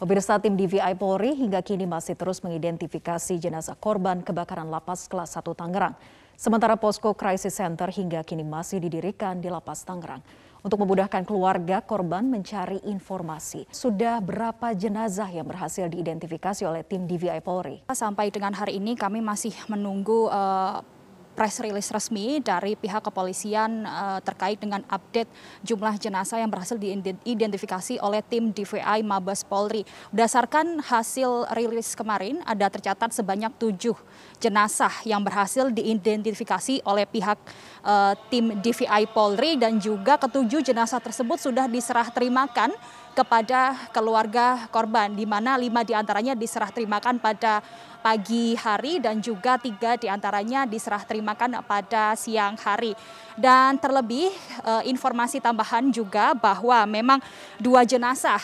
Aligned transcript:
Pemirsa 0.00 0.40
tim 0.40 0.56
DVI 0.56 0.96
Polri 0.96 1.36
hingga 1.36 1.60
kini 1.60 1.84
masih 1.84 2.16
terus 2.16 2.40
mengidentifikasi 2.40 3.36
jenazah 3.36 3.76
korban 3.76 4.24
kebakaran 4.24 4.64
lapas 4.72 5.04
kelas 5.04 5.36
1 5.36 5.44
Tangerang. 5.52 5.92
Sementara 6.40 6.72
posko 6.80 7.12
crisis 7.12 7.52
center 7.52 7.92
hingga 7.92 8.24
kini 8.24 8.40
masih 8.40 8.80
didirikan 8.80 9.44
di 9.44 9.52
lapas 9.52 9.84
Tangerang. 9.84 10.24
Untuk 10.64 10.80
memudahkan 10.80 11.20
keluarga 11.28 11.84
korban 11.84 12.24
mencari 12.24 12.80
informasi, 12.88 13.68
sudah 13.68 14.24
berapa 14.24 14.72
jenazah 14.72 15.28
yang 15.28 15.44
berhasil 15.44 15.84
diidentifikasi 15.92 16.64
oleh 16.64 16.80
tim 16.80 17.04
DVI 17.04 17.44
Polri? 17.44 17.84
Sampai 17.92 18.32
dengan 18.32 18.56
hari 18.56 18.80
ini 18.80 18.96
kami 18.96 19.20
masih 19.20 19.52
menunggu 19.68 20.32
uh, 20.32 20.80
press 21.34 21.62
release 21.62 21.88
resmi 21.94 22.42
dari 22.42 22.74
pihak 22.76 23.00
kepolisian 23.00 23.86
uh, 23.86 24.18
terkait 24.20 24.60
dengan 24.60 24.82
update 24.90 25.30
jumlah 25.64 25.96
jenazah 25.96 26.42
yang 26.42 26.50
berhasil 26.50 26.76
diidentifikasi 26.76 28.02
oleh 28.02 28.20
tim 28.26 28.52
DVI 28.52 29.00
Mabes 29.06 29.46
Polri. 29.46 29.86
Berdasarkan 30.12 30.82
hasil 30.84 31.48
rilis 31.56 31.96
kemarin, 31.96 32.44
ada 32.44 32.68
tercatat 32.68 33.14
sebanyak 33.14 33.54
tujuh 33.56 33.96
jenazah 34.40 34.92
yang 35.04 35.20
berhasil 35.24 35.68
diidentifikasi 35.72 36.84
oleh 36.84 37.04
pihak 37.08 37.38
uh, 37.84 38.12
tim 38.28 38.56
DVI 38.60 39.08
Polri 39.12 39.56
dan 39.56 39.80
juga 39.80 40.20
ketujuh 40.20 40.64
jenazah 40.64 41.00
tersebut 41.00 41.40
sudah 41.40 41.68
diserah 41.70 42.08
terimakan 42.12 42.72
kepada 43.14 43.90
keluarga 43.90 44.70
korban, 44.70 45.10
di 45.12 45.26
mana 45.26 45.58
lima 45.58 45.82
di 45.82 45.92
antaranya 45.92 46.38
diserah 46.38 46.70
terimakan 46.70 47.18
pada 47.18 47.60
pagi 48.00 48.56
hari 48.56 48.96
dan 48.96 49.20
juga 49.20 49.60
tiga 49.60 49.94
di 50.00 50.08
antaranya 50.08 50.64
diserah 50.64 51.04
terimakan 51.04 51.60
pada 51.64 52.16
siang 52.16 52.56
hari. 52.56 52.96
Dan 53.36 53.76
terlebih 53.76 54.32
eh, 54.64 54.82
informasi 54.88 55.42
tambahan 55.42 55.92
juga 55.92 56.32
bahwa 56.32 56.84
memang 56.88 57.20
dua 57.60 57.84
jenazah 57.84 58.40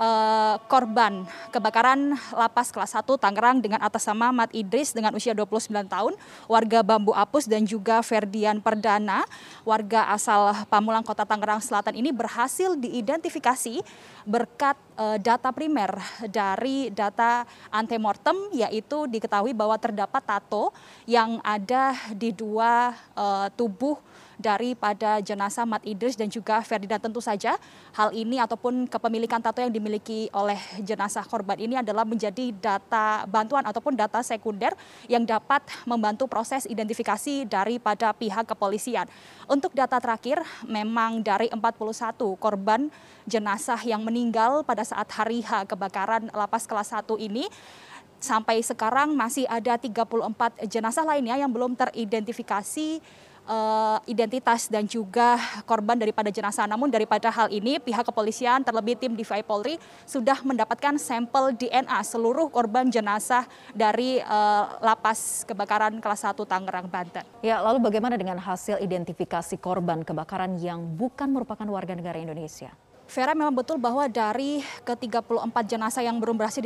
uh, 0.00 0.56
korban 0.66 1.28
kebakaran 1.52 2.16
lapas 2.32 2.72
kelas 2.72 2.96
1 2.96 3.04
Tangerang 3.20 3.60
dengan 3.60 3.84
atas 3.84 4.08
nama 4.08 4.32
Mat 4.32 4.50
Idris 4.56 4.96
dengan 4.96 5.12
usia 5.12 5.36
29 5.36 5.68
tahun, 5.86 6.16
warga 6.48 6.80
Bambu 6.80 7.12
Apus 7.12 7.44
dan 7.44 7.68
juga 7.68 8.00
Ferdian 8.00 8.64
Perdana, 8.64 9.28
warga 9.62 10.08
asal 10.10 10.56
Pamulang 10.72 11.04
Kota 11.04 11.28
Tangerang 11.28 11.60
Selatan 11.60 11.92
ini 11.94 12.10
berhasil 12.10 12.74
diidentifikasi 12.80 13.84
berkat 14.24 14.76
uh, 14.96 15.20
data 15.20 15.52
primer 15.52 16.00
dari 16.28 16.88
data 16.88 17.44
antemortem 17.68 18.36
yaitu 18.56 19.04
diketahui 19.04 19.52
bahwa 19.52 19.76
terdapat 19.76 20.22
tato 20.24 20.72
yang 21.04 21.38
ada 21.44 21.92
di 22.16 22.32
dua 22.32 22.96
uh, 23.12 23.48
tubuh 23.52 24.00
daripada 24.40 25.20
jenazah 25.20 25.68
Mat 25.68 25.84
Idris 25.84 26.16
dan 26.16 26.32
juga 26.32 26.64
Ferdinand 26.64 26.98
tentu 26.98 27.20
saja 27.20 27.60
hal 27.92 28.10
ini 28.16 28.40
ataupun 28.40 28.88
kepemilikan 28.88 29.38
tato 29.38 29.60
yang 29.60 29.70
dimiliki 29.70 30.32
oleh 30.32 30.58
jenazah 30.80 31.22
korban 31.28 31.60
ini 31.60 31.76
adalah 31.76 32.08
menjadi 32.08 32.50
data 32.56 33.28
bantuan 33.28 33.62
ataupun 33.68 33.94
data 33.94 34.24
sekunder 34.24 34.72
yang 35.06 35.28
dapat 35.28 35.60
membantu 35.84 36.24
proses 36.26 36.64
identifikasi 36.64 37.44
daripada 37.44 38.16
pihak 38.16 38.48
kepolisian. 38.48 39.06
Untuk 39.46 39.76
data 39.76 40.00
terakhir 40.00 40.40
memang 40.64 41.20
dari 41.20 41.52
41 41.52 42.16
korban 42.40 42.88
jenazah 43.28 43.78
yang 43.84 44.00
meninggal 44.00 44.64
pada 44.64 44.82
saat 44.82 45.06
hari 45.12 45.44
H 45.44 45.68
kebakaran 45.68 46.32
lapas 46.32 46.64
kelas 46.64 46.96
1 46.96 47.04
ini 47.20 47.46
sampai 48.20 48.60
sekarang 48.60 49.16
masih 49.16 49.48
ada 49.48 49.80
34 49.80 50.68
jenazah 50.68 51.04
lainnya 51.08 51.40
yang 51.40 51.48
belum 51.48 51.72
teridentifikasi 51.72 53.00
uh, 53.46 53.98
identitas 54.04 54.66
dan 54.66 54.84
juga 54.84 55.36
korban 55.64 55.96
daripada 55.96 56.28
jenazah. 56.28 56.66
Namun 56.68 56.90
daripada 56.90 57.30
hal 57.30 57.48
ini 57.48 57.78
pihak 57.78 58.04
kepolisian 58.04 58.64
terlebih 58.66 58.98
tim 58.98 59.14
DVI 59.14 59.44
Polri 59.46 59.76
sudah 60.04 60.40
mendapatkan 60.42 60.98
sampel 60.98 61.54
DNA 61.54 62.00
seluruh 62.04 62.50
korban 62.50 62.88
jenazah 62.90 63.46
dari 63.72 64.18
uh, 64.24 64.80
lapas 64.82 65.46
kebakaran 65.46 65.96
kelas 66.02 66.26
1 66.26 66.36
Tangerang 66.44 66.88
Banten. 66.90 67.24
Ya, 67.40 67.62
lalu 67.62 67.80
bagaimana 67.80 68.18
dengan 68.18 68.36
hasil 68.40 68.82
identifikasi 68.82 69.56
korban 69.62 70.02
kebakaran 70.02 70.58
yang 70.58 70.82
bukan 70.98 71.30
merupakan 71.30 71.64
warga 71.70 71.94
negara 71.94 72.18
Indonesia? 72.18 72.74
Vera 73.10 73.34
memang 73.34 73.50
betul 73.50 73.74
bahwa 73.74 74.06
dari 74.06 74.62
ke-34 74.86 75.56
jenazah 75.66 75.98
yang 75.98 76.22
belum 76.22 76.38
berhasil 76.38 76.62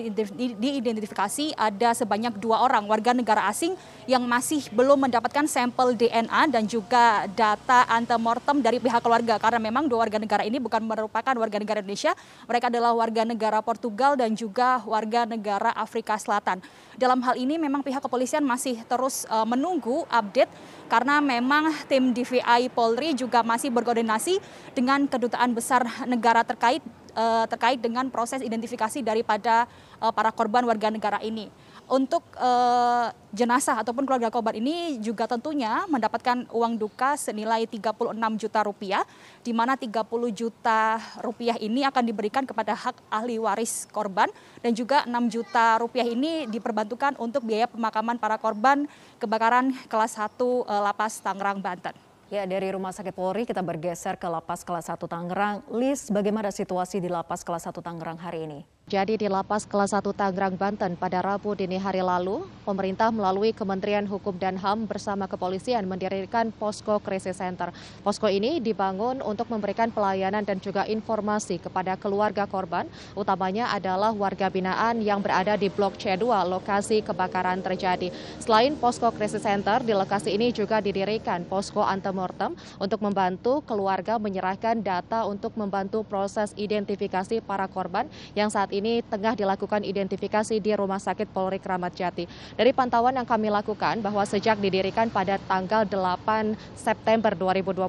diidentifikasi 0.61 1.57
ada 1.57 1.97
sebanyak 1.97 2.37
dua 2.37 2.61
orang 2.61 2.85
warga 2.85 3.17
negara 3.17 3.49
asing 3.49 3.73
yang 4.05 4.21
masih 4.29 4.69
belum 4.69 5.09
mendapatkan 5.09 5.49
sampel 5.49 5.97
DNA 5.97 6.53
dan 6.53 6.69
juga 6.69 7.25
data 7.33 7.89
antemortem 7.89 8.61
dari 8.61 8.77
pihak 8.77 9.01
keluarga 9.01 9.41
karena 9.41 9.57
memang 9.57 9.89
dua 9.89 10.05
warga 10.05 10.21
negara 10.21 10.45
ini 10.45 10.61
bukan 10.61 10.85
merupakan 10.85 11.33
warga 11.33 11.57
negara 11.57 11.81
Indonesia, 11.81 12.13
mereka 12.45 12.69
adalah 12.69 12.93
warga 12.93 13.25
negara 13.25 13.65
Portugal 13.65 14.13
dan 14.13 14.37
juga 14.37 14.85
warga 14.85 15.25
negara 15.25 15.73
Afrika 15.73 16.21
Selatan. 16.21 16.61
Dalam 17.01 17.25
hal 17.25 17.41
ini 17.41 17.57
memang 17.57 17.81
pihak 17.81 18.05
kepolisian 18.05 18.45
masih 18.45 18.85
terus 18.85 19.25
uh, 19.33 19.49
menunggu 19.49 20.05
update 20.13 20.53
karena 20.93 21.19
memang 21.25 21.73
tim 21.89 22.13
DVI 22.13 22.69
Polri 22.69 23.17
juga 23.17 23.41
masih 23.41 23.73
berkoordinasi 23.73 24.39
dengan 24.77 25.09
kedutaan 25.09 25.57
besar 25.57 25.83
negara 26.05 26.34
terkait 26.43 26.83
uh, 27.15 27.47
terkait 27.47 27.79
dengan 27.79 28.11
proses 28.11 28.43
identifikasi 28.43 28.99
daripada 29.05 29.71
uh, 30.03 30.11
para 30.11 30.35
korban 30.35 30.67
warga 30.67 30.91
negara 30.91 31.23
ini 31.23 31.47
untuk 31.85 32.25
uh, 32.41 33.13
jenazah 33.37 33.85
ataupun 33.85 34.09
keluarga 34.09 34.33
korban 34.33 34.57
ini 34.57 34.97
juga 35.05 35.29
tentunya 35.29 35.85
mendapatkan 35.85 36.49
uang 36.49 36.81
duka 36.81 37.13
senilai 37.21 37.69
36 37.69 38.17
juta 38.41 38.61
rupiah, 38.65 39.05
di 39.45 39.53
mana 39.53 39.77
30 39.77 39.93
juta 40.33 40.97
rupiah 41.21 41.61
ini 41.61 41.85
akan 41.85 42.05
diberikan 42.09 42.49
kepada 42.49 42.73
hak 42.73 43.05
ahli 43.13 43.37
waris 43.37 43.85
korban 43.93 44.33
dan 44.65 44.73
juga 44.73 45.05
6 45.05 45.13
juta 45.29 45.77
rupiah 45.77 46.09
ini 46.09 46.49
diperbantukan 46.49 47.21
untuk 47.21 47.45
biaya 47.45 47.69
pemakaman 47.69 48.17
para 48.17 48.41
korban 48.41 48.89
kebakaran 49.21 49.77
kelas 49.93 50.17
1 50.17 50.41
uh, 50.41 50.65
eh, 50.65 50.83
Lapas 50.89 51.21
Tangerang, 51.21 51.61
Banten. 51.61 52.14
Ya, 52.35 52.51
dari 52.51 52.67
Rumah 52.67 52.91
Sakit 52.91 53.15
Polri 53.15 53.47
kita 53.47 53.63
bergeser 53.63 54.19
ke 54.19 54.27
Lapas 54.27 54.67
Kelas 54.67 54.91
1 54.91 54.99
Tangerang. 55.07 55.63
Lis, 55.71 56.11
bagaimana 56.11 56.51
situasi 56.51 56.99
di 56.99 57.07
Lapas 57.07 57.47
Kelas 57.47 57.63
1 57.71 57.79
Tangerang 57.79 58.19
hari 58.19 58.51
ini? 58.51 58.74
Jadi 58.85 59.17
di 59.17 59.33
Lapas 59.33 59.65
Kelas 59.65 59.97
1 59.97 60.05
Tangerang, 60.13 60.61
Banten 60.61 60.93
pada 60.93 61.25
Rabu 61.25 61.57
dini 61.57 61.81
hari 61.81 62.05
lalu, 62.05 62.45
pemerintah 62.69 63.09
melalui 63.09 63.57
Kementerian 63.57 64.05
Hukum 64.05 64.37
dan 64.37 64.61
HAM 64.61 64.85
bersama 64.85 65.25
kepolisian 65.25 65.89
mendirikan 65.89 66.53
Posko 66.53 67.01
Krisis 67.01 67.41
Center. 67.41 67.73
Posko 68.05 68.29
ini 68.29 68.61
dibangun 68.61 69.25
untuk 69.25 69.49
memberikan 69.49 69.89
pelayanan 69.89 70.45
dan 70.45 70.61
juga 70.61 70.85
informasi 70.85 71.65
kepada 71.65 71.97
keluarga 71.97 72.45
korban, 72.45 72.85
utamanya 73.17 73.73
adalah 73.73 74.13
warga 74.13 74.53
binaan 74.53 75.01
yang 75.01 75.25
berada 75.25 75.57
di 75.57 75.73
Blok 75.73 75.97
C2, 75.97 76.21
lokasi 76.45 77.01
kebakaran 77.01 77.65
terjadi. 77.65 78.13
Selain 78.37 78.77
Posko 78.77 79.09
Krisis 79.17 79.49
Center, 79.49 79.81
di 79.81 79.97
lokasi 79.97 80.37
ini 80.37 80.53
juga 80.53 80.85
didirikan 80.85 81.49
Posko 81.49 81.81
Antemortem 81.81 82.53
untuk 82.77 83.01
membantu 83.01 83.65
keluarga 83.65 84.21
menyerahkan 84.21 84.77
data 84.85 85.25
untuk 85.25 85.57
membantu 85.57 86.05
proses 86.05 86.53
identifikasi 86.61 87.41
para 87.41 87.65
korban 87.65 88.13
yang 88.37 88.53
saat 88.53 88.74
ini 88.75 89.07
tengah 89.07 89.39
dilakukan 89.39 89.87
identifikasi 89.87 90.59
di 90.59 90.71
Rumah 90.75 90.99
Sakit 90.99 91.31
Polri 91.31 91.63
Kramat 91.63 91.95
Jati. 91.95 92.27
Dari 92.59 92.75
pantauan 92.75 93.15
yang 93.15 93.27
kami 93.27 93.47
lakukan 93.47 94.03
bahwa 94.03 94.27
sejak 94.27 94.59
didirikan 94.59 95.07
pada 95.07 95.39
tanggal 95.47 95.87
8 95.87 96.59
September 96.75 97.31
2021 97.39 97.87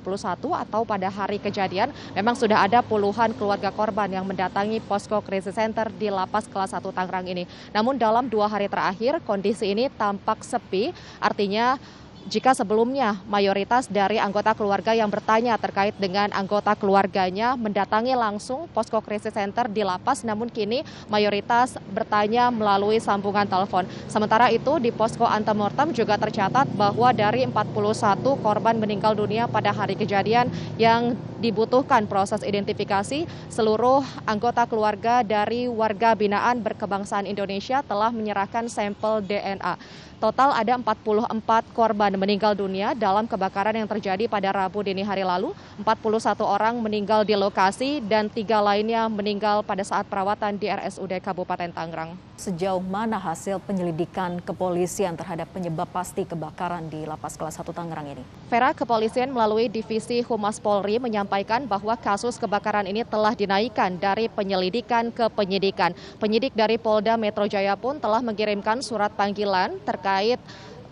atau 0.54 0.82
pada 0.86 1.10
hari 1.10 1.42
kejadian 1.42 1.90
memang 2.14 2.38
sudah 2.38 2.62
ada 2.62 2.86
puluhan 2.86 3.34
keluarga 3.34 3.74
korban 3.74 4.14
yang 4.14 4.26
mendatangi 4.30 4.78
posko 4.86 5.18
krisis 5.26 5.58
center 5.58 5.90
di 5.90 6.14
lapas 6.14 6.46
kelas 6.46 6.78
1 6.78 6.86
Tangerang 6.94 7.26
ini. 7.26 7.50
Namun 7.74 7.98
dalam 7.98 8.30
dua 8.30 8.46
hari 8.46 8.70
terakhir 8.70 9.24
kondisi 9.26 9.74
ini 9.74 9.90
tampak 9.90 10.46
sepi, 10.46 10.94
artinya 11.18 11.82
jika 12.26 12.58
sebelumnya 12.58 13.22
mayoritas 13.30 13.86
dari 13.86 14.18
anggota 14.18 14.58
keluarga 14.58 14.98
yang 14.98 15.14
bertanya 15.14 15.62
terkait 15.62 15.94
dengan 16.02 16.34
anggota 16.34 16.74
keluarganya 16.74 17.54
mendatangi 17.54 18.18
langsung 18.18 18.66
posko 18.74 18.98
krisis 18.98 19.30
center 19.30 19.70
di 19.70 19.86
lapas, 19.86 20.26
namun 20.26 20.50
kini 20.50 20.82
mayoritas 21.06 21.78
bertanya 21.94 22.50
melalui 22.50 22.98
sambungan 22.98 23.46
telepon. 23.46 23.86
Sementara 24.10 24.50
itu 24.50 24.82
di 24.82 24.90
posko 24.90 25.22
antemortem 25.22 25.94
juga 25.94 26.18
tercatat 26.18 26.66
bahwa 26.74 27.14
dari 27.14 27.46
41 27.46 28.18
korban 28.42 28.74
meninggal 28.74 29.14
dunia 29.14 29.46
pada 29.46 29.70
hari 29.70 29.94
kejadian 29.94 30.50
yang 30.82 31.14
dibutuhkan 31.46 32.10
proses 32.10 32.42
identifikasi, 32.42 33.30
seluruh 33.54 34.02
anggota 34.26 34.66
keluarga 34.66 35.22
dari 35.22 35.70
warga 35.70 36.18
binaan 36.18 36.66
berkebangsaan 36.66 37.30
Indonesia 37.30 37.86
telah 37.86 38.10
menyerahkan 38.10 38.66
sampel 38.66 39.22
DNA. 39.22 39.78
Total 40.16 40.48
ada 40.56 40.80
44 40.80 41.76
korban 41.76 42.16
meninggal 42.16 42.56
dunia 42.56 42.96
dalam 42.96 43.28
kebakaran 43.28 43.76
yang 43.76 43.86
terjadi 43.86 44.32
pada 44.32 44.50
Rabu 44.56 44.80
dini 44.80 45.04
hari 45.04 45.28
lalu. 45.28 45.52
41 45.84 46.40
orang 46.40 46.80
meninggal 46.80 47.28
di 47.28 47.36
lokasi 47.36 48.00
dan 48.00 48.32
tiga 48.32 48.64
lainnya 48.64 49.12
meninggal 49.12 49.60
pada 49.62 49.84
saat 49.84 50.08
perawatan 50.08 50.56
di 50.56 50.72
RSUD 50.72 51.20
Kabupaten 51.20 51.68
Tangerang. 51.68 52.16
Sejauh 52.40 52.80
mana 52.80 53.20
hasil 53.20 53.60
penyelidikan 53.64 54.40
kepolisian 54.40 55.20
terhadap 55.20 55.52
penyebab 55.52 55.88
pasti 55.92 56.24
kebakaran 56.24 56.88
di 56.88 57.04
Lapas 57.04 57.36
Kelas 57.36 57.60
1 57.60 57.76
Tangerang 57.76 58.16
ini? 58.16 58.24
Vera, 58.48 58.72
kepolisian 58.72 59.28
melalui 59.36 59.68
Divisi 59.68 60.24
Humas 60.24 60.64
Polri 60.64 60.96
menyampaikan 60.96 61.35
menyampaikan 61.36 61.68
bahwa 61.68 62.00
kasus 62.00 62.40
kebakaran 62.40 62.88
ini 62.88 63.04
telah 63.04 63.36
dinaikkan 63.36 64.00
dari 64.00 64.32
penyelidikan 64.32 65.12
ke 65.12 65.28
penyidikan. 65.28 65.92
Penyidik 66.16 66.56
dari 66.56 66.80
Polda 66.80 67.20
Metro 67.20 67.44
Jaya 67.44 67.76
pun 67.76 68.00
telah 68.00 68.24
mengirimkan 68.24 68.80
surat 68.80 69.12
panggilan 69.12 69.76
terkait 69.84 70.40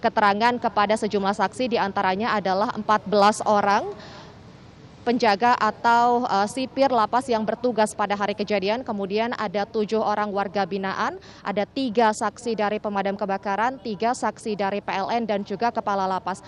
keterangan 0.03 0.59
kepada 0.59 0.99
sejumlah 0.99 1.31
saksi 1.31 1.71
di 1.71 1.77
antaranya 1.79 2.35
adalah 2.35 2.75
14 2.75 3.39
orang 3.47 3.87
penjaga 5.07 5.55
atau 5.59 6.27
uh, 6.27 6.47
sipir 6.47 6.91
lapas 6.91 7.23
yang 7.31 7.47
bertugas 7.47 7.95
pada 7.95 8.19
hari 8.19 8.35
kejadian. 8.35 8.83
Kemudian 8.83 9.31
ada 9.39 9.63
tujuh 9.63 10.03
orang 10.03 10.27
warga 10.27 10.67
binaan, 10.67 11.23
ada 11.39 11.63
tiga 11.63 12.11
saksi 12.11 12.51
dari 12.59 12.83
pemadam 12.83 13.15
kebakaran, 13.15 13.79
tiga 13.79 14.11
saksi 14.11 14.59
dari 14.59 14.83
PLN 14.83 15.23
dan 15.23 15.47
juga 15.47 15.71
kepala 15.71 16.03
lapas. 16.03 16.43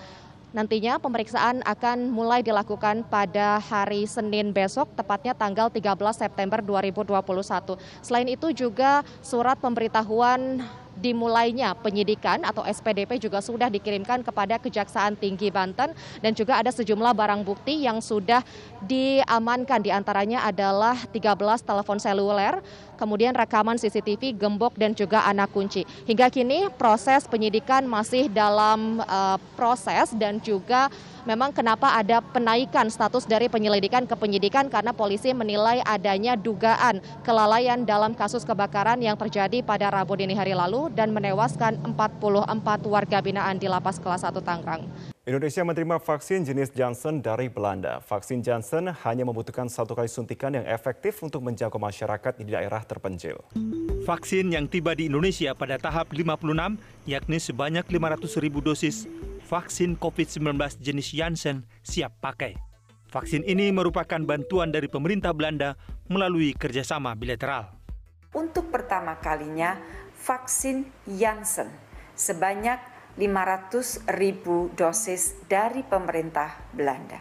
Nantinya 0.56 0.96
pemeriksaan 0.96 1.60
akan 1.68 2.08
mulai 2.08 2.40
dilakukan 2.40 3.04
pada 3.12 3.60
hari 3.60 4.08
Senin 4.08 4.56
besok, 4.56 4.88
tepatnya 4.96 5.36
tanggal 5.36 5.68
13 5.68 5.92
September 6.16 6.64
2021. 6.64 7.76
Selain 8.00 8.24
itu 8.24 8.48
juga 8.56 9.04
surat 9.20 9.60
pemberitahuan 9.60 10.64
dimulainya 10.96 11.76
penyidikan 11.76 12.40
atau 12.40 12.64
SPDP 12.64 13.20
juga 13.20 13.44
sudah 13.44 13.68
dikirimkan 13.68 14.24
kepada 14.24 14.56
Kejaksaan 14.56 15.20
Tinggi 15.20 15.52
Banten 15.52 15.92
dan 16.24 16.32
juga 16.32 16.56
ada 16.56 16.72
sejumlah 16.72 17.12
barang 17.12 17.44
bukti 17.44 17.84
yang 17.84 18.00
sudah 18.00 18.40
diamankan 18.80 19.84
di 19.84 19.92
antaranya 19.92 20.48
adalah 20.48 20.96
13 21.12 21.36
telepon 21.62 22.00
seluler, 22.00 22.64
kemudian 22.96 23.36
rekaman 23.36 23.76
CCTV, 23.76 24.34
gembok 24.34 24.74
dan 24.74 24.96
juga 24.96 25.22
anak 25.28 25.52
kunci. 25.52 25.84
Hingga 26.08 26.32
kini 26.32 26.72
proses 26.74 27.28
penyidikan 27.28 27.84
masih 27.84 28.26
dalam 28.32 29.04
uh, 29.04 29.38
proses 29.54 30.16
dan 30.16 30.40
juga 30.40 30.88
memang 31.28 31.50
kenapa 31.50 31.92
ada 31.92 32.22
penaikan 32.22 32.88
status 32.88 33.26
dari 33.26 33.50
penyelidikan 33.50 34.06
ke 34.06 34.14
penyidikan 34.16 34.70
karena 34.70 34.94
polisi 34.94 35.34
menilai 35.34 35.82
adanya 35.82 36.38
dugaan 36.38 37.02
kelalaian 37.26 37.82
dalam 37.82 38.14
kasus 38.14 38.46
kebakaran 38.46 39.02
yang 39.02 39.18
terjadi 39.18 39.60
pada 39.60 39.90
Rabu 39.90 40.16
dini 40.16 40.38
hari 40.38 40.54
lalu 40.54 40.88
dan 40.94 41.10
menewaskan 41.10 41.82
44 41.82 42.56
warga 42.86 43.18
binaan 43.20 43.58
di 43.58 43.66
lapas 43.66 43.98
kelas 43.98 44.22
1 44.24 44.38
Tangerang. 44.40 45.15
Indonesia 45.26 45.66
menerima 45.66 45.98
vaksin 45.98 46.46
jenis 46.46 46.70
Johnson 46.70 47.18
dari 47.18 47.50
Belanda. 47.50 47.98
Vaksin 47.98 48.46
Johnson 48.46 48.94
hanya 49.02 49.26
membutuhkan 49.26 49.66
satu 49.66 49.98
kali 49.98 50.06
suntikan 50.06 50.54
yang 50.54 50.62
efektif 50.70 51.18
untuk 51.18 51.42
menjangkau 51.42 51.82
masyarakat 51.82 52.38
di 52.38 52.54
daerah 52.54 52.78
terpencil. 52.86 53.42
Vaksin 54.06 54.54
yang 54.54 54.70
tiba 54.70 54.94
di 54.94 55.10
Indonesia 55.10 55.50
pada 55.50 55.82
tahap 55.82 56.14
56, 56.14 56.78
yakni 57.10 57.42
sebanyak 57.42 57.82
500 57.90 58.38
ribu 58.38 58.62
dosis, 58.62 59.10
vaksin 59.50 59.98
COVID-19 59.98 60.78
jenis 60.78 61.10
Janssen 61.10 61.66
siap 61.82 62.22
pakai. 62.22 62.54
Vaksin 63.10 63.42
ini 63.42 63.74
merupakan 63.74 64.22
bantuan 64.22 64.70
dari 64.70 64.86
pemerintah 64.86 65.34
Belanda 65.34 65.74
melalui 66.06 66.54
kerjasama 66.54 67.18
bilateral. 67.18 67.74
Untuk 68.30 68.70
pertama 68.70 69.18
kalinya, 69.18 69.74
vaksin 70.22 70.86
Janssen 71.02 71.66
sebanyak 72.14 72.95
500 73.16 74.04
ribu 74.20 74.68
dosis 74.76 75.40
dari 75.48 75.80
pemerintah 75.80 76.52
Belanda. 76.76 77.16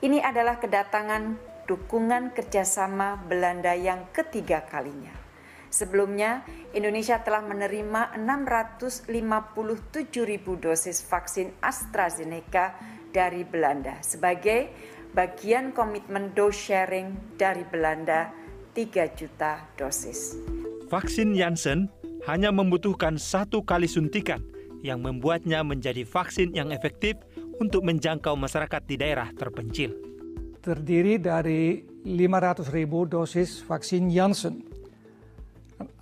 Ini 0.00 0.24
adalah 0.24 0.56
kedatangan 0.56 1.36
dukungan 1.68 2.32
kerjasama 2.32 3.20
Belanda 3.24 3.76
yang 3.76 4.08
ketiga 4.12 4.64
kalinya. 4.64 5.12
Sebelumnya, 5.68 6.46
Indonesia 6.70 7.18
telah 7.20 7.42
menerima 7.42 8.16
657 8.16 9.10
ribu 10.22 10.54
dosis 10.54 11.02
vaksin 11.02 11.50
AstraZeneca 11.58 12.78
dari 13.10 13.42
Belanda 13.42 13.98
sebagai 13.98 14.70
bagian 15.12 15.74
komitmen 15.74 16.30
dose 16.30 16.58
sharing 16.58 17.34
dari 17.34 17.66
Belanda 17.66 18.30
3 18.72 19.18
juta 19.18 19.66
dosis. 19.74 20.38
Vaksin 20.86 21.34
Janssen 21.34 21.90
hanya 22.30 22.54
membutuhkan 22.54 23.18
satu 23.18 23.66
kali 23.66 23.90
suntikan 23.90 24.53
yang 24.84 25.00
membuatnya 25.00 25.64
menjadi 25.64 26.04
vaksin 26.04 26.52
yang 26.52 26.68
efektif 26.68 27.16
untuk 27.56 27.88
menjangkau 27.88 28.36
masyarakat 28.36 28.84
di 28.84 29.00
daerah 29.00 29.32
terpencil. 29.32 29.96
Terdiri 30.60 31.16
dari 31.16 31.80
500 32.04 32.68
ribu 32.68 33.08
dosis 33.08 33.64
vaksin 33.64 34.12
Janssen 34.12 34.60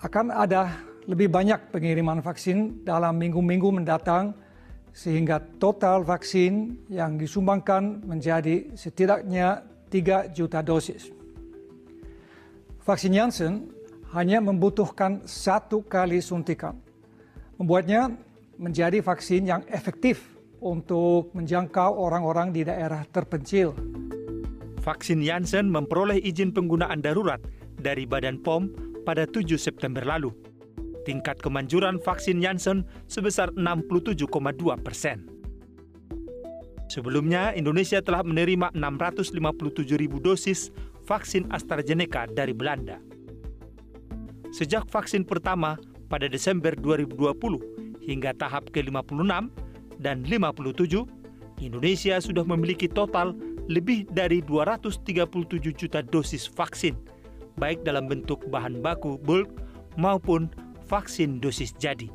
akan 0.02 0.34
ada 0.34 0.82
lebih 1.06 1.31
banyak 1.31 1.70
pengiriman 1.70 2.19
vaksin 2.23 2.82
dalam 2.82 3.19
minggu-minggu 3.23 3.70
mendatang 3.70 4.34
sehingga 4.90 5.38
total 5.62 6.02
vaksin 6.02 6.82
yang 6.90 7.17
disumbangkan 7.17 8.02
menjadi 8.02 8.70
setidaknya 8.75 9.62
3 9.88 10.34
juta 10.34 10.58
dosis. 10.61 11.11
Vaksin 12.82 13.14
Janssen 13.14 13.70
hanya 14.11 14.43
membutuhkan 14.43 15.23
satu 15.25 15.87
kali 15.87 16.20
suntikan, 16.20 16.76
membuatnya 17.56 18.12
menjadi 18.62 19.03
vaksin 19.03 19.50
yang 19.50 19.67
efektif 19.75 20.38
untuk 20.62 21.35
menjangkau 21.35 21.99
orang-orang 21.99 22.55
di 22.55 22.62
daerah 22.62 23.03
terpencil. 23.11 23.75
Vaksin 24.87 25.19
Janssen 25.19 25.67
memperoleh 25.67 26.23
izin 26.23 26.55
penggunaan 26.55 27.03
darurat 27.03 27.43
dari 27.82 28.06
Badan 28.06 28.38
POM 28.38 28.70
pada 29.03 29.26
7 29.26 29.59
September 29.59 30.06
lalu. 30.06 30.31
Tingkat 31.03 31.43
kemanjuran 31.43 31.99
vaksin 31.99 32.38
Janssen 32.38 32.87
sebesar 33.11 33.50
67,2 33.59 34.31
persen. 34.79 35.26
Sebelumnya, 36.87 37.50
Indonesia 37.58 37.99
telah 37.99 38.23
menerima 38.23 38.70
657 38.79 39.99
ribu 39.99 40.23
dosis 40.23 40.70
vaksin 41.03 41.50
AstraZeneca 41.50 42.31
dari 42.31 42.55
Belanda. 42.55 43.03
Sejak 44.55 44.87
vaksin 44.87 45.26
pertama 45.26 45.75
pada 46.06 46.29
Desember 46.31 46.76
2020 46.76 47.81
hingga 48.03 48.35
tahap 48.37 48.71
ke-56 48.75 49.51
dan 50.03 50.27
57, 50.27 51.07
Indonesia 51.63 52.19
sudah 52.19 52.43
memiliki 52.43 52.91
total 52.91 53.35
lebih 53.71 54.11
dari 54.11 54.43
237 54.43 55.07
juta 55.71 56.03
dosis 56.03 56.51
vaksin 56.51 56.99
baik 57.61 57.85
dalam 57.85 58.09
bentuk 58.09 58.43
bahan 58.49 58.81
baku 58.81 59.21
bulk 59.23 59.49
maupun 60.01 60.49
vaksin 60.89 61.39
dosis 61.39 61.77
jadi. 61.77 62.09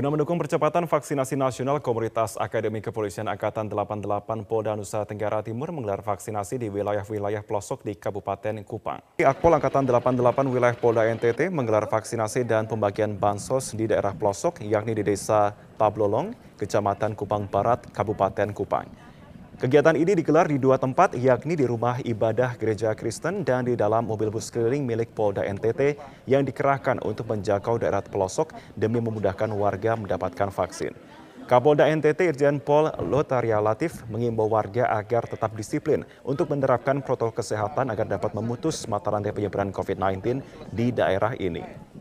Guna 0.00 0.16
mendukung 0.16 0.40
percepatan 0.40 0.88
vaksinasi 0.88 1.36
nasional, 1.36 1.76
Komunitas 1.84 2.32
Akademi 2.40 2.80
Kepolisian 2.80 3.28
Angkatan 3.28 3.68
88 3.68 4.48
Polda 4.48 4.72
Nusa 4.72 5.04
Tenggara 5.04 5.44
Timur 5.44 5.76
menggelar 5.76 6.00
vaksinasi 6.00 6.56
di 6.56 6.72
wilayah-wilayah 6.72 7.44
pelosok 7.44 7.84
di 7.84 7.92
Kabupaten 8.00 8.64
Kupang. 8.64 9.04
Akpol 9.20 9.60
Angkatan 9.60 9.84
88 9.84 10.48
wilayah 10.48 10.72
Polda 10.72 11.04
NTT 11.04 11.52
menggelar 11.52 11.84
vaksinasi 11.84 12.48
dan 12.48 12.64
pembagian 12.64 13.12
bansos 13.12 13.76
di 13.76 13.92
daerah 13.92 14.16
pelosok, 14.16 14.64
yakni 14.64 14.96
di 14.96 15.04
Desa 15.04 15.52
Tablolong, 15.76 16.32
Kecamatan 16.56 17.12
Kupang 17.12 17.44
Barat, 17.52 17.84
Kabupaten 17.92 18.56
Kupang. 18.56 19.09
Kegiatan 19.60 19.92
ini 19.92 20.16
digelar 20.16 20.48
di 20.48 20.56
dua 20.56 20.80
tempat, 20.80 21.12
yakni 21.20 21.52
di 21.52 21.68
rumah 21.68 22.00
ibadah 22.00 22.56
gereja 22.56 22.96
Kristen 22.96 23.44
dan 23.44 23.68
di 23.68 23.76
dalam 23.76 24.08
mobil 24.08 24.32
bus 24.32 24.48
keliling 24.48 24.88
milik 24.88 25.12
Polda 25.12 25.44
NTT 25.44 26.00
yang 26.24 26.48
dikerahkan 26.48 26.96
untuk 27.04 27.28
menjangkau 27.28 27.76
daerah 27.76 28.00
pelosok 28.00 28.56
demi 28.72 29.04
memudahkan 29.04 29.52
warga 29.52 30.00
mendapatkan 30.00 30.48
vaksin. 30.48 30.96
Kapolda 31.44 31.92
NTT 31.92 32.32
Irjen 32.32 32.56
Pol 32.56 32.88
Lotaria 33.04 33.60
Latif 33.60 34.00
mengimbau 34.08 34.48
warga 34.48 34.96
agar 34.96 35.28
tetap 35.28 35.52
disiplin 35.52 36.08
untuk 36.24 36.48
menerapkan 36.48 37.04
protokol 37.04 37.44
kesehatan 37.44 37.92
agar 37.92 38.08
dapat 38.08 38.32
memutus 38.32 38.88
mata 38.88 39.12
rantai 39.12 39.36
penyebaran 39.36 39.76
COVID-19 39.76 40.40
di 40.72 40.88
daerah 40.88 41.36
ini. 41.36 41.60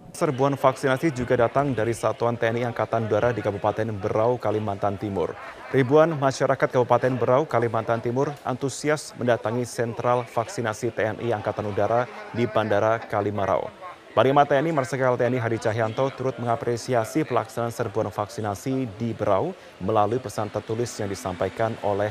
Serbuan 0.09 0.57
vaksinasi 0.57 1.13
juga 1.13 1.37
datang 1.37 1.77
dari 1.77 1.93
Satuan 1.93 2.33
TNI 2.33 2.65
Angkatan 2.73 3.05
Udara 3.05 3.29
di 3.29 3.45
Kabupaten 3.45 3.93
Berau, 3.93 4.41
Kalimantan 4.41 4.97
Timur. 4.97 5.37
Ribuan 5.69 6.17
masyarakat 6.17 6.65
Kabupaten 6.65 7.13
Berau, 7.13 7.45
Kalimantan 7.45 8.01
Timur 8.01 8.33
antusias 8.41 9.13
mendatangi 9.21 9.69
sentral 9.69 10.25
vaksinasi 10.25 10.89
TNI 10.97 11.29
Angkatan 11.29 11.69
Udara 11.69 12.09
di 12.33 12.49
Bandara 12.49 12.97
Kalimarau. 12.97 13.69
Panglima 14.17 14.41
TNI 14.49 14.73
Marsikal 14.73 15.13
TNI 15.13 15.37
Hadi 15.37 15.61
Cahyanto 15.61 16.09
turut 16.17 16.33
mengapresiasi 16.41 17.21
pelaksanaan 17.29 17.69
serbuan 17.69 18.09
vaksinasi 18.09 18.89
di 18.97 19.13
Berau 19.13 19.53
melalui 19.77 20.17
pesan 20.17 20.49
tertulis 20.49 20.89
yang 20.97 21.05
disampaikan 21.05 21.77
oleh 21.85 22.09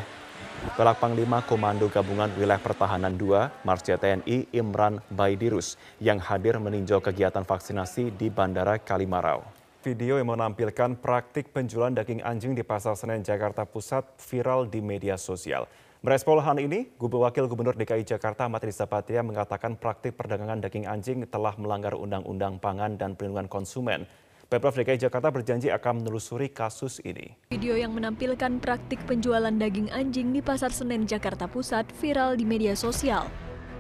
Pelak 0.59 0.99
Panglima 0.99 1.39
Komando 1.47 1.87
Gabungan 1.87 2.35
Wilayah 2.35 2.59
Pertahanan 2.59 3.15
2, 3.15 3.63
Marsja 3.63 3.95
TNI 3.95 4.51
Imran 4.51 4.99
Baidirus, 5.07 5.79
yang 6.03 6.19
hadir 6.19 6.59
meninjau 6.59 6.99
kegiatan 6.99 7.47
vaksinasi 7.47 8.11
di 8.19 8.27
Bandara 8.27 8.75
Kalimarau. 8.83 9.47
Video 9.87 10.19
yang 10.19 10.35
menampilkan 10.35 10.99
praktik 10.99 11.55
penjualan 11.55 11.95
daging 11.95 12.27
anjing 12.27 12.59
di 12.59 12.67
Pasar 12.67 12.99
Senen, 12.99 13.23
Jakarta 13.23 13.63
Pusat 13.63 14.19
viral 14.19 14.67
di 14.67 14.83
media 14.83 15.15
sosial. 15.15 15.71
Merespon 16.03 16.43
hal 16.43 16.59
ini, 16.59 16.91
Wakil 16.99 17.47
Gubernur 17.47 17.79
DKI 17.79 18.03
Jakarta 18.03 18.51
Ahmad 18.51 18.63
Riza 18.67 18.91
mengatakan 19.23 19.79
praktik 19.79 20.19
perdagangan 20.19 20.59
daging 20.59 20.91
anjing 20.91 21.23
telah 21.31 21.55
melanggar 21.55 21.95
Undang-Undang 21.95 22.59
Pangan 22.59 22.99
dan 22.99 23.15
Perlindungan 23.15 23.47
Konsumen. 23.47 24.11
Pemprov 24.49 24.81
DKI 24.81 24.97
Jakarta 24.97 25.29
berjanji 25.29 25.69
akan 25.69 26.01
menelusuri 26.01 26.49
kasus 26.49 27.05
ini. 27.05 27.37
Video 27.53 27.77
yang 27.77 27.93
menampilkan 27.93 28.65
praktik 28.65 28.97
penjualan 29.05 29.53
daging 29.53 29.93
anjing 29.93 30.33
di 30.33 30.41
Pasar 30.41 30.73
Senen, 30.73 31.05
Jakarta 31.05 31.45
Pusat 31.45 31.93
viral 32.01 32.33
di 32.41 32.49
media 32.49 32.73
sosial. 32.73 33.29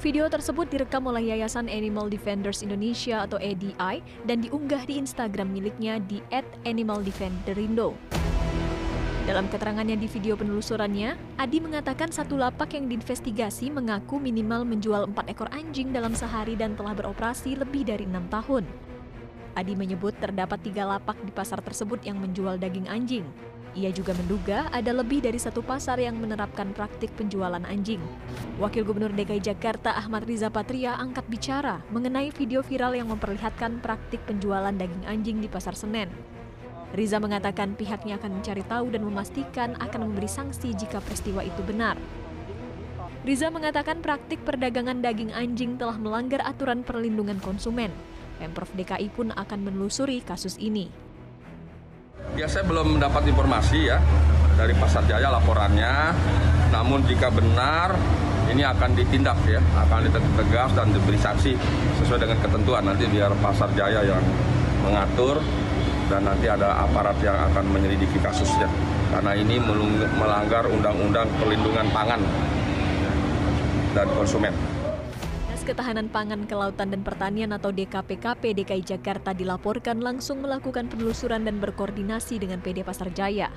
Video 0.04 0.28
tersebut 0.28 0.68
direkam 0.68 1.08
oleh 1.08 1.32
Yayasan 1.32 1.72
Animal 1.72 2.12
Defenders 2.12 2.60
Indonesia 2.60 3.24
atau 3.24 3.40
ADI 3.40 4.04
dan 4.28 4.44
diunggah 4.44 4.84
di 4.84 5.00
Instagram 5.00 5.56
miliknya 5.56 6.04
di 6.04 6.20
@animaldefenderindo. 6.68 7.96
Dalam 9.24 9.48
keterangannya 9.48 9.96
di 9.96 10.04
video 10.04 10.36
penelusurannya, 10.36 11.40
Adi 11.40 11.64
mengatakan 11.64 12.12
satu 12.12 12.36
lapak 12.36 12.76
yang 12.76 12.92
diinvestigasi 12.92 13.72
mengaku 13.72 14.20
minimal 14.20 14.68
menjual 14.68 15.08
empat 15.08 15.32
ekor 15.32 15.48
anjing 15.48 15.96
dalam 15.96 16.12
sehari 16.12 16.60
dan 16.60 16.76
telah 16.76 16.92
beroperasi 16.92 17.56
lebih 17.56 17.88
dari 17.88 18.04
enam 18.04 18.28
tahun. 18.28 18.68
Adi 19.58 19.74
menyebut 19.74 20.14
terdapat 20.22 20.62
tiga 20.62 20.86
lapak 20.86 21.18
di 21.26 21.34
pasar 21.34 21.58
tersebut 21.58 21.98
yang 22.06 22.22
menjual 22.22 22.62
daging 22.62 22.86
anjing. 22.86 23.26
Ia 23.74 23.90
juga 23.90 24.14
menduga 24.14 24.70
ada 24.70 24.94
lebih 24.94 25.18
dari 25.18 25.34
satu 25.34 25.66
pasar 25.66 25.98
yang 25.98 26.14
menerapkan 26.14 26.70
praktik 26.70 27.10
penjualan 27.18 27.58
anjing. 27.66 27.98
Wakil 28.62 28.86
Gubernur 28.86 29.10
DKI 29.10 29.42
Jakarta 29.42 29.98
Ahmad 29.98 30.30
Riza 30.30 30.46
Patria 30.46 30.94
angkat 30.94 31.26
bicara 31.26 31.82
mengenai 31.90 32.30
video 32.30 32.62
viral 32.62 32.94
yang 32.94 33.10
memperlihatkan 33.10 33.82
praktik 33.82 34.22
penjualan 34.30 34.70
daging 34.70 35.04
anjing 35.10 35.42
di 35.42 35.50
Pasar 35.50 35.74
Senen. 35.74 36.06
Riza 36.94 37.18
mengatakan 37.18 37.74
pihaknya 37.74 38.16
akan 38.16 38.38
mencari 38.40 38.62
tahu 38.62 38.94
dan 38.94 39.02
memastikan 39.02 39.74
akan 39.82 40.06
memberi 40.06 40.30
sanksi 40.30 40.70
jika 40.72 41.02
peristiwa 41.02 41.42
itu 41.42 41.60
benar. 41.66 41.98
Riza 43.26 43.52
mengatakan 43.52 44.00
praktik 44.00 44.40
perdagangan 44.46 45.04
daging 45.04 45.34
anjing 45.34 45.76
telah 45.76 45.98
melanggar 45.98 46.40
aturan 46.46 46.86
perlindungan 46.86 47.36
konsumen. 47.42 47.92
Pemprov 48.38 48.70
DKI 48.70 49.10
pun 49.10 49.34
akan 49.34 49.58
menelusuri 49.66 50.22
kasus 50.22 50.54
ini. 50.62 50.86
Ya 52.38 52.46
saya 52.46 52.62
belum 52.62 52.94
mendapat 52.94 53.26
informasi 53.26 53.90
ya 53.90 53.98
dari 54.54 54.72
Pasar 54.78 55.02
Jaya 55.10 55.26
laporannya. 55.34 56.14
Namun 56.70 57.02
jika 57.10 57.34
benar 57.34 57.98
ini 58.48 58.62
akan 58.62 58.94
ditindak 58.94 59.36
ya, 59.44 59.58
akan 59.58 60.06
ditegas 60.06 60.70
dan 60.78 60.94
diberi 60.94 61.18
sanksi 61.18 61.58
sesuai 61.98 62.22
dengan 62.22 62.38
ketentuan 62.38 62.82
nanti 62.86 63.04
biar 63.10 63.34
Pasar 63.42 63.74
Jaya 63.74 64.06
yang 64.06 64.22
mengatur 64.86 65.42
dan 66.08 66.24
nanti 66.24 66.46
ada 66.48 66.78
aparat 66.86 67.18
yang 67.20 67.36
akan 67.52 67.68
menyelidiki 67.68 68.16
kasusnya 68.22 68.64
karena 69.12 69.36
ini 69.36 69.60
melanggar 70.16 70.64
undang-undang 70.68 71.28
perlindungan 71.36 71.86
pangan 71.92 72.20
dan 73.92 74.06
konsumen. 74.16 74.67
Ketahanan 75.68 76.08
Pangan 76.08 76.48
Kelautan 76.48 76.88
dan 76.88 77.04
Pertanian 77.04 77.52
atau 77.52 77.68
DKPKP 77.68 78.56
DKI 78.56 78.80
Jakarta 78.88 79.36
dilaporkan 79.36 80.00
langsung 80.00 80.40
melakukan 80.40 80.88
penelusuran 80.88 81.44
dan 81.44 81.60
berkoordinasi 81.60 82.40
dengan 82.40 82.64
PD 82.64 82.80
Pasar 82.80 83.12
Jaya. 83.12 83.52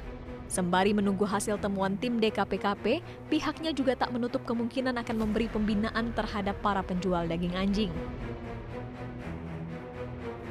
Sembari 0.51 0.91
menunggu 0.91 1.23
hasil 1.23 1.63
temuan 1.63 1.95
tim 1.95 2.19
DKPKP, 2.19 2.99
pihaknya 3.31 3.71
juga 3.71 3.95
tak 3.95 4.11
menutup 4.11 4.43
kemungkinan 4.43 4.99
akan 4.99 5.23
memberi 5.23 5.47
pembinaan 5.47 6.11
terhadap 6.11 6.59
para 6.59 6.83
penjual 6.83 7.23
daging 7.31 7.55
anjing. 7.55 7.95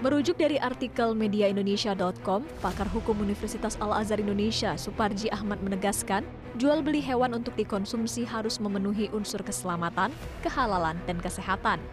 Merujuk 0.00 0.40
dari 0.40 0.57
artikel 0.57 1.12
mediaindonesia.com, 1.12 2.40
pakar 2.64 2.88
hukum 2.88 3.21
Universitas 3.21 3.76
Al-Azhar 3.85 4.16
Indonesia, 4.16 4.73
Suparji 4.73 5.28
Ahmad 5.28 5.61
menegaskan, 5.61 6.25
jual 6.57 6.80
beli 6.80 7.04
hewan 7.04 7.37
untuk 7.37 7.52
dikonsumsi 7.52 8.25
harus 8.25 8.57
memenuhi 8.64 9.12
unsur 9.12 9.45
keselamatan, 9.45 10.09
kehalalan, 10.40 10.97
dan 11.04 11.21
kesehatan. 11.21 11.85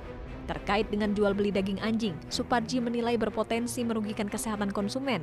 Terkait 0.48 0.88
dengan 0.88 1.12
jual 1.12 1.36
beli 1.36 1.52
daging 1.52 1.84
anjing, 1.84 2.16
Suparji 2.32 2.80
menilai 2.80 3.20
berpotensi 3.20 3.84
merugikan 3.84 4.32
kesehatan 4.32 4.72
konsumen. 4.72 5.20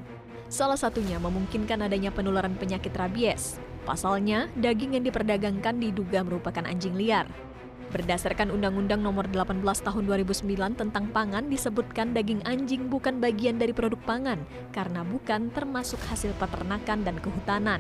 Salah 0.52 0.76
satunya 0.76 1.16
memungkinkan 1.16 1.88
adanya 1.88 2.12
penularan 2.12 2.52
penyakit 2.52 2.92
rabies. 3.00 3.56
Pasalnya, 3.88 4.52
daging 4.60 5.00
yang 5.00 5.08
diperdagangkan 5.08 5.80
diduga 5.80 6.20
merupakan 6.20 6.68
anjing 6.68 6.92
liar. 7.00 7.24
Berdasarkan 7.94 8.50
Undang-Undang 8.50 9.06
Nomor 9.06 9.30
18 9.30 9.62
Tahun 9.62 10.02
2009 10.02 10.74
tentang 10.74 11.14
pangan 11.14 11.46
disebutkan 11.46 12.10
daging 12.10 12.42
anjing 12.42 12.90
bukan 12.90 13.22
bagian 13.22 13.54
dari 13.54 13.70
produk 13.70 14.02
pangan 14.02 14.42
karena 14.74 15.06
bukan 15.06 15.54
termasuk 15.54 16.02
hasil 16.10 16.34
peternakan 16.34 17.06
dan 17.06 17.14
kehutanan. 17.22 17.78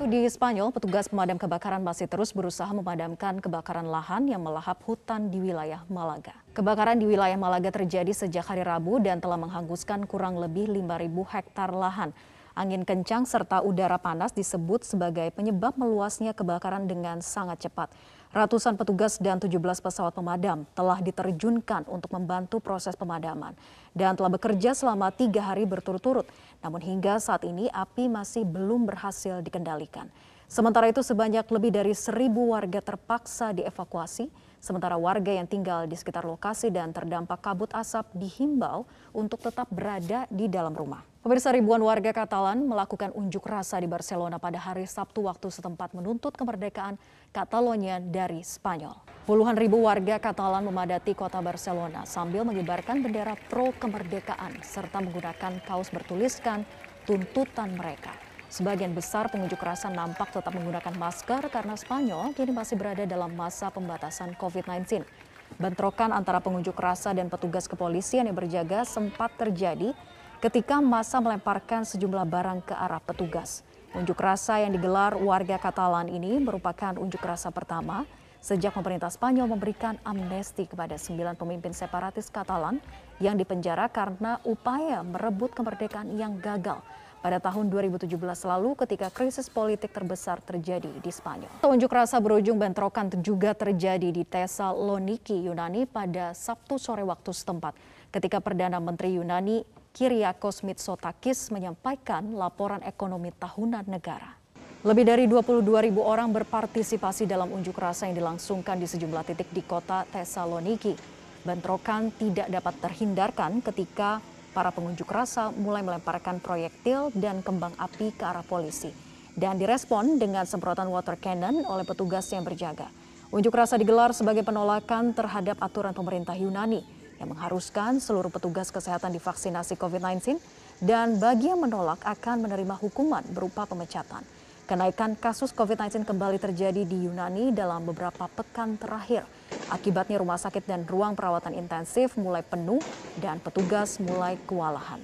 Di 0.00 0.24
Spanyol, 0.30 0.70
petugas 0.72 1.10
pemadam 1.10 1.36
kebakaran 1.36 1.82
masih 1.82 2.06
terus 2.06 2.30
berusaha 2.30 2.70
memadamkan 2.70 3.36
kebakaran 3.42 3.84
lahan 3.84 4.30
yang 4.30 4.40
melahap 4.40 4.80
hutan 4.86 5.28
di 5.28 5.42
wilayah 5.42 5.84
Malaga. 5.90 6.32
Kebakaran 6.54 6.96
di 6.96 7.10
wilayah 7.10 7.36
Malaga 7.36 7.74
terjadi 7.74 8.08
sejak 8.14 8.46
hari 8.48 8.62
Rabu 8.64 9.02
dan 9.02 9.18
telah 9.18 9.36
menghanguskan 9.36 10.06
kurang 10.06 10.38
lebih 10.38 10.70
5.000 10.72 11.10
hektar 11.36 11.74
lahan. 11.74 12.14
Angin 12.58 12.82
kencang 12.82 13.30
serta 13.30 13.62
udara 13.62 13.94
panas 13.96 14.34
disebut 14.34 14.82
sebagai 14.82 15.30
penyebab 15.30 15.78
meluasnya 15.78 16.34
kebakaran 16.34 16.90
dengan 16.90 17.22
sangat 17.22 17.70
cepat. 17.70 17.94
Ratusan 18.30 18.78
petugas 18.78 19.18
dan 19.18 19.42
17 19.42 19.58
pesawat 19.82 20.14
pemadam 20.14 20.62
telah 20.74 21.02
diterjunkan 21.02 21.86
untuk 21.90 22.14
membantu 22.14 22.62
proses 22.62 22.94
pemadaman 22.94 23.58
dan 23.90 24.14
telah 24.14 24.30
bekerja 24.30 24.70
selama 24.74 25.10
tiga 25.10 25.42
hari 25.42 25.66
berturut-turut. 25.66 26.26
Namun 26.62 26.78
hingga 26.78 27.18
saat 27.18 27.42
ini 27.42 27.66
api 27.70 28.06
masih 28.06 28.46
belum 28.46 28.86
berhasil 28.86 29.42
dikendalikan. 29.42 30.06
Sementara 30.50 30.90
itu 30.90 31.02
sebanyak 31.02 31.46
lebih 31.46 31.70
dari 31.70 31.94
seribu 31.94 32.54
warga 32.54 32.82
terpaksa 32.82 33.54
dievakuasi, 33.54 34.30
sementara 34.60 34.94
warga 35.00 35.32
yang 35.32 35.48
tinggal 35.48 35.88
di 35.88 35.96
sekitar 35.96 36.22
lokasi 36.28 36.70
dan 36.70 36.92
terdampak 36.92 37.40
kabut 37.40 37.72
asap 37.72 38.06
dihimbau 38.14 38.86
untuk 39.10 39.40
tetap 39.40 39.66
berada 39.72 40.28
di 40.28 40.46
dalam 40.46 40.76
rumah. 40.76 41.02
Pemirsa 41.20 41.52
ribuan 41.52 41.84
warga 41.84 42.16
Katalan 42.16 42.64
melakukan 42.64 43.12
unjuk 43.12 43.44
rasa 43.44 43.76
di 43.76 43.84
Barcelona 43.84 44.40
pada 44.40 44.56
hari 44.56 44.88
Sabtu 44.88 45.28
waktu 45.28 45.52
setempat 45.52 45.92
menuntut 45.92 46.32
kemerdekaan 46.32 46.96
Catalonia 47.28 48.00
dari 48.00 48.40
Spanyol. 48.40 48.96
Puluhan 49.28 49.52
ribu 49.60 49.84
warga 49.84 50.16
Katalan 50.16 50.64
memadati 50.64 51.12
kota 51.12 51.44
Barcelona 51.44 52.08
sambil 52.08 52.44
mengibarkan 52.48 53.04
bendera 53.04 53.36
pro 53.52 53.68
kemerdekaan 53.76 54.64
serta 54.64 55.04
menggunakan 55.04 55.60
kaos 55.64 55.92
bertuliskan 55.92 56.64
tuntutan 57.04 57.76
mereka. 57.76 58.29
Sebagian 58.50 58.90
besar 58.98 59.30
pengunjuk 59.30 59.62
rasa 59.62 59.94
nampak 59.94 60.34
tetap 60.34 60.50
menggunakan 60.50 60.90
masker 60.98 61.46
karena 61.54 61.78
Spanyol 61.78 62.34
kini 62.34 62.50
masih 62.50 62.74
berada 62.74 63.06
dalam 63.06 63.30
masa 63.30 63.70
pembatasan 63.70 64.34
COVID-19. 64.34 65.06
Bentrokan 65.54 66.10
antara 66.10 66.42
pengunjuk 66.42 66.74
rasa 66.74 67.14
dan 67.14 67.30
petugas 67.30 67.70
kepolisian 67.70 68.26
yang 68.26 68.34
berjaga 68.34 68.82
sempat 68.82 69.30
terjadi 69.38 69.94
ketika 70.42 70.82
masa 70.82 71.22
melemparkan 71.22 71.86
sejumlah 71.86 72.26
barang 72.26 72.66
ke 72.66 72.74
arah 72.74 72.98
petugas. 72.98 73.62
Unjuk 73.94 74.18
rasa 74.18 74.58
yang 74.58 74.74
digelar 74.74 75.14
warga 75.14 75.54
Katalan 75.54 76.10
ini 76.10 76.42
merupakan 76.42 76.98
unjuk 76.98 77.22
rasa 77.22 77.54
pertama 77.54 78.02
sejak 78.42 78.74
pemerintah 78.74 79.14
Spanyol 79.14 79.46
memberikan 79.46 79.94
amnesti 80.02 80.66
kepada 80.66 80.98
sembilan 80.98 81.38
pemimpin 81.38 81.70
separatis 81.70 82.26
Katalan 82.26 82.82
yang 83.22 83.38
dipenjara 83.38 83.86
karena 83.94 84.42
upaya 84.42 85.06
merebut 85.06 85.54
kemerdekaan 85.54 86.18
yang 86.18 86.42
gagal 86.42 86.82
pada 87.20 87.36
tahun 87.38 87.68
2017 87.68 88.08
lalu 88.48 88.70
ketika 88.80 89.12
krisis 89.12 89.52
politik 89.52 89.92
terbesar 89.92 90.40
terjadi 90.40 90.88
di 90.88 91.10
Spanyol. 91.12 91.52
Unjuk 91.62 91.92
rasa 91.92 92.16
berujung 92.18 92.56
bentrokan 92.56 93.12
juga 93.20 93.52
terjadi 93.52 94.08
di 94.08 94.24
Thessaloniki, 94.24 95.36
Yunani 95.44 95.84
pada 95.84 96.32
Sabtu 96.32 96.80
sore 96.80 97.04
waktu 97.04 97.30
setempat 97.30 97.76
ketika 98.10 98.42
Perdana 98.42 98.82
Menteri 98.82 99.20
Yunani 99.20 99.62
Kyriakos 99.90 100.62
Mitsotakis 100.62 101.50
menyampaikan 101.50 102.34
laporan 102.38 102.82
ekonomi 102.86 103.34
tahunan 103.34 103.86
negara. 103.90 104.38
Lebih 104.80 105.04
dari 105.04 105.24
22 105.28 105.60
ribu 105.84 106.00
orang 106.00 106.32
berpartisipasi 106.32 107.28
dalam 107.28 107.52
unjuk 107.52 107.76
rasa 107.76 108.08
yang 108.08 108.16
dilangsungkan 108.16 108.80
di 108.80 108.88
sejumlah 108.88 109.28
titik 109.28 109.52
di 109.52 109.60
kota 109.60 110.08
Thessaloniki. 110.08 110.96
Bentrokan 111.44 112.08
tidak 112.16 112.48
dapat 112.48 112.74
terhindarkan 112.80 113.60
ketika 113.60 114.24
para 114.50 114.74
pengunjuk 114.74 115.06
rasa 115.06 115.54
mulai 115.54 115.82
melemparkan 115.82 116.42
proyektil 116.42 117.14
dan 117.14 117.40
kembang 117.40 117.74
api 117.78 118.14
ke 118.14 118.24
arah 118.26 118.44
polisi. 118.44 118.90
Dan 119.34 119.56
direspon 119.56 120.18
dengan 120.18 120.44
semprotan 120.44 120.90
water 120.90 121.14
cannon 121.16 121.62
oleh 121.64 121.86
petugas 121.86 122.26
yang 122.34 122.42
berjaga. 122.42 122.90
Unjuk 123.30 123.54
rasa 123.54 123.78
digelar 123.78 124.10
sebagai 124.10 124.42
penolakan 124.42 125.14
terhadap 125.14 125.62
aturan 125.62 125.94
pemerintah 125.94 126.34
Yunani 126.34 126.82
yang 127.22 127.30
mengharuskan 127.30 128.02
seluruh 128.02 128.32
petugas 128.32 128.74
kesehatan 128.74 129.14
divaksinasi 129.14 129.78
COVID-19 129.78 130.40
dan 130.82 131.20
bagi 131.22 131.52
yang 131.52 131.62
menolak 131.62 132.02
akan 132.02 132.48
menerima 132.48 132.74
hukuman 132.80 133.22
berupa 133.30 133.68
pemecatan. 133.70 134.26
Kenaikan 134.64 135.14
kasus 135.14 135.54
COVID-19 135.54 136.06
kembali 136.06 136.38
terjadi 136.42 136.82
di 136.82 137.06
Yunani 137.06 137.52
dalam 137.52 137.84
beberapa 137.84 138.26
pekan 138.26 138.80
terakhir. 138.80 139.28
Akibatnya 139.70 140.18
rumah 140.18 140.34
sakit 140.34 140.66
dan 140.66 140.82
ruang 140.82 141.14
perawatan 141.14 141.54
intensif 141.54 142.18
mulai 142.18 142.42
penuh 142.42 142.82
dan 143.22 143.38
petugas 143.38 144.02
mulai 144.02 144.34
kewalahan. 144.42 144.98